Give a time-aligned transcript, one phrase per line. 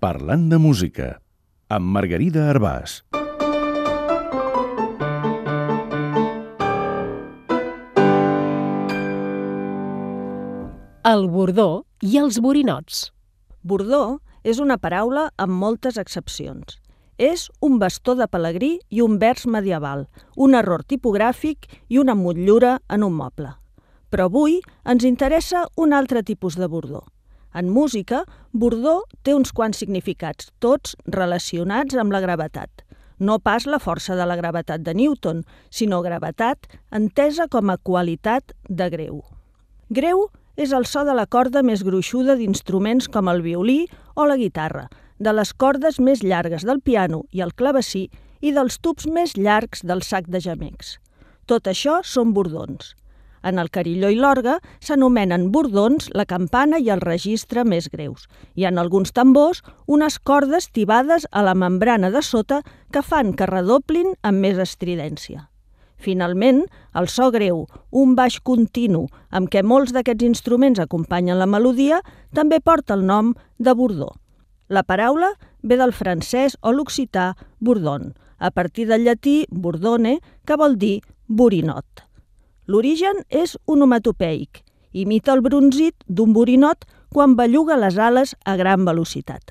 [0.00, 1.06] Parlant de música,
[1.68, 2.94] amb Margarida Arbàs.
[11.04, 13.02] El bordó i els borinots.
[13.60, 14.00] Bordó
[14.40, 16.80] és una paraula amb moltes excepcions.
[17.20, 22.78] És un bastó de pelegrí i un vers medieval, un error tipogràfic i una motllura
[22.88, 23.52] en un moble.
[24.08, 27.04] Però avui ens interessa un altre tipus de bordó.
[27.54, 32.84] En música, bordó té uns quants significats, tots relacionats amb la gravetat.
[33.20, 38.54] No pas la força de la gravetat de Newton, sinó gravetat entesa com a qualitat
[38.68, 39.20] de greu.
[39.90, 44.38] Greu és el so de la corda més gruixuda d'instruments com el violí o la
[44.40, 48.08] guitarra, de les cordes més llargues del piano i el clavecí
[48.40, 50.96] i dels tubs més llargs del sac de gemecs.
[51.44, 52.94] Tot això són bordons.
[53.42, 58.66] En el carilló i l'orgue s'anomenen bordons la campana i el registre més greus, i
[58.68, 62.60] en alguns tambors unes cordes tibades a la membrana de sota
[62.92, 65.46] que fan que redoblin amb més estridència.
[66.00, 66.62] Finalment,
[66.96, 72.00] el so greu, un baix continu amb què molts d'aquests instruments acompanyen la melodia,
[72.32, 74.14] també porta el nom de bordó.
[74.68, 80.78] La paraula ve del francès o l'occità bordon, a partir del llatí bordone, que vol
[80.80, 82.09] dir borinot.
[82.70, 84.60] L'origen és onomatopeic,
[84.94, 89.50] imita el bronzit d'un borinot quan belluga les ales a gran velocitat.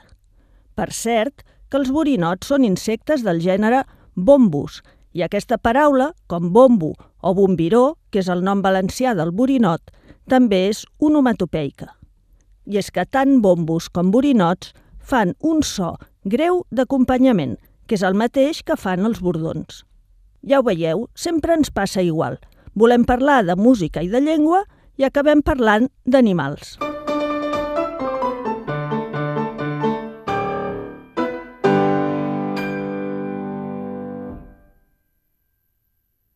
[0.77, 3.81] Per cert, que els borinots són insectes del gènere
[4.15, 4.79] bombus,
[5.11, 9.91] i aquesta paraula, com bombo o bombiró, que és el nom valencià del borinot,
[10.31, 11.89] també és onomatopeica.
[12.71, 18.15] I és que tant bombos com borinots fan un so greu d'acompanyament, que és el
[18.15, 19.83] mateix que fan els bordons.
[20.47, 22.39] Ja ho veieu, sempre ens passa igual.
[22.75, 24.65] Volem parlar de música i de llengua
[24.97, 26.77] i acabem parlant d'animals.